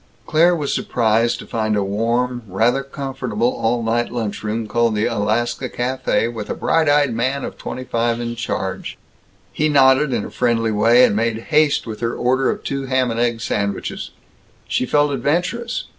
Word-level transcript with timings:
Claire 0.25 0.55
was 0.55 0.73
surprised 0.73 1.37
to 1.37 1.45
find 1.45 1.77
a 1.77 1.83
warm, 1.83 2.41
rather 2.47 2.81
comfortable 2.81 3.53
all 3.55 3.83
night 3.83 4.11
lunch 4.11 4.41
room, 4.41 4.65
called 4.67 4.95
the 4.95 5.05
Alaska 5.05 5.69
Café, 5.69 6.33
with 6.33 6.49
a 6.49 6.55
bright 6.55 6.89
eyed 6.89 7.13
man 7.13 7.43
of 7.45 7.55
twenty 7.55 7.83
five 7.83 8.19
in 8.19 8.35
charge. 8.35 8.97
He 9.53 9.69
nodded 9.69 10.11
in 10.11 10.25
a 10.25 10.31
friendly 10.31 10.71
way, 10.71 11.05
and 11.05 11.15
made 11.15 11.37
haste 11.53 11.85
with 11.85 11.99
her 11.99 12.15
order 12.15 12.49
of 12.49 12.63
two 12.63 12.87
ham 12.87 13.11
and 13.11 13.19
egg 13.19 13.41
sandwiches. 13.41 14.09
She 14.67 14.87
felt 14.87 15.11
adventurous. 15.11 15.83